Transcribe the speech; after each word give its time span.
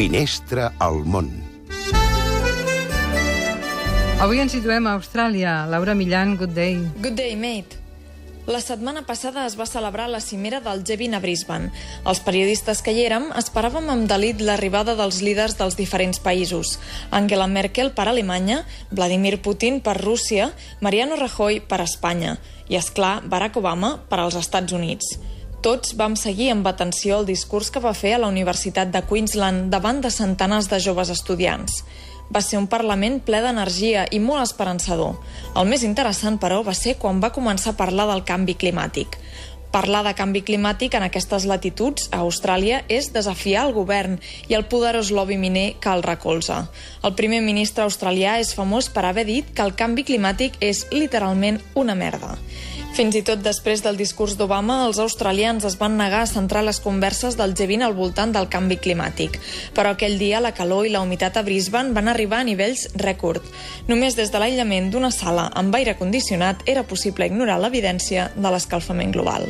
Finestra 0.00 0.70
al 0.80 1.02
món. 1.04 1.26
Avui 4.24 4.38
ens 4.40 4.54
situem 4.56 4.86
a 4.88 4.94
Austràlia. 4.96 5.66
Laura 5.68 5.92
Millan, 5.92 6.38
good 6.40 6.54
day. 6.56 6.78
Good 7.04 7.18
day, 7.18 7.34
mate. 7.36 7.76
La 8.48 8.62
setmana 8.64 9.02
passada 9.04 9.44
es 9.44 9.58
va 9.60 9.66
celebrar 9.68 10.06
la 10.08 10.22
cimera 10.24 10.62
del 10.64 10.80
G20 10.88 11.18
a 11.18 11.20
Brisbane. 11.20 11.68
Els 12.08 12.22
periodistes 12.24 12.80
que 12.80 12.94
hi 12.96 13.02
érem 13.04 13.26
esperàvem 13.36 13.92
amb 13.92 14.08
delit 14.08 14.40
l'arribada 14.40 14.94
dels 14.96 15.20
líders 15.20 15.58
dels 15.58 15.76
diferents 15.76 16.22
països. 16.24 16.78
Angela 17.10 17.44
Merkel 17.44 17.92
per 17.92 18.08
Alemanya, 18.08 18.62
Vladimir 18.88 19.42
Putin 19.44 19.82
per 19.84 19.98
Rússia, 20.00 20.48
Mariano 20.80 21.20
Rajoy 21.20 21.60
per 21.60 21.82
Espanya 21.84 22.38
i, 22.70 22.78
és 22.80 22.88
clar 22.88 23.18
Barack 23.28 23.60
Obama 23.60 23.98
per 24.08 24.22
als 24.24 24.40
Estats 24.40 24.72
Units. 24.72 25.18
Tots 25.60 25.92
vam 25.92 26.14
seguir 26.16 26.46
amb 26.54 26.64
atenció 26.70 27.18
el 27.20 27.26
discurs 27.28 27.68
que 27.68 27.82
va 27.84 27.92
fer 27.92 28.14
a 28.16 28.20
la 28.22 28.30
Universitat 28.32 28.88
de 28.94 29.02
Queensland 29.04 29.68
davant 29.68 29.98
de 30.00 30.08
centenars 30.08 30.70
de 30.72 30.78
joves 30.80 31.10
estudiants. 31.12 31.82
Va 32.32 32.40
ser 32.40 32.56
un 32.56 32.68
Parlament 32.70 33.18
ple 33.26 33.42
d'energia 33.44 34.06
i 34.08 34.22
molt 34.24 34.40
esperançador. 34.40 35.18
El 35.52 35.68
més 35.68 35.84
interessant, 35.84 36.38
però, 36.40 36.62
va 36.64 36.72
ser 36.72 36.96
quan 37.02 37.20
va 37.20 37.32
començar 37.36 37.74
a 37.74 37.76
parlar 37.76 38.08
del 38.08 38.24
canvi 38.24 38.56
climàtic. 38.56 39.20
Parlar 39.70 40.00
de 40.06 40.14
canvi 40.16 40.40
climàtic 40.48 40.96
en 40.96 41.04
aquestes 41.04 41.44
latituds, 41.46 42.08
a 42.10 42.24
Austràlia, 42.24 42.80
és 42.88 43.12
desafiar 43.12 43.68
el 43.68 43.76
govern 43.76 44.16
i 44.48 44.56
el 44.56 44.64
poderós 44.64 45.12
lobby 45.12 45.36
miner 45.36 45.74
que 45.76 45.92
el 45.92 46.02
recolza. 46.02 46.70
El 47.04 47.12
primer 47.20 47.44
ministre 47.44 47.84
australià 47.84 48.38
és 48.40 48.56
famós 48.56 48.88
per 48.88 49.04
haver 49.04 49.28
dit 49.28 49.52
que 49.52 49.62
el 49.62 49.76
canvi 49.76 50.08
climàtic 50.08 50.56
és 50.64 50.86
literalment 50.90 51.60
una 51.74 51.94
merda. 51.94 52.38
Fins 52.90 53.14
i 53.14 53.20
tot 53.22 53.38
després 53.38 53.84
del 53.84 53.94
discurs 53.96 54.34
d'Obama, 54.36 54.80
els 54.88 54.98
australians 54.98 55.64
es 55.68 55.76
van 55.78 55.94
negar 55.96 56.24
a 56.24 56.28
centrar 56.28 56.64
les 56.66 56.80
converses 56.82 57.36
del 57.38 57.54
G20 57.54 57.86
al 57.86 57.94
voltant 57.94 58.34
del 58.34 58.48
canvi 58.50 58.80
climàtic. 58.82 59.38
Però 59.76 59.94
aquell 59.94 60.18
dia 60.18 60.42
la 60.42 60.50
calor 60.56 60.88
i 60.88 60.90
la 60.90 61.02
humitat 61.04 61.38
a 61.38 61.44
Brisbane 61.46 61.94
van 61.94 62.10
arribar 62.10 62.42
a 62.42 62.48
nivells 62.50 62.88
rècord. 62.98 63.46
Només 63.86 64.18
des 64.18 64.34
de 64.34 64.42
l'aïllament 64.42 64.90
d'una 64.90 65.12
sala 65.14 65.46
amb 65.54 65.74
aire 65.78 65.94
condicionat 66.02 66.66
era 66.66 66.82
possible 66.82 67.30
ignorar 67.30 67.60
l'evidència 67.62 68.32
de 68.34 68.50
l'escalfament 68.50 69.14
global. 69.14 69.46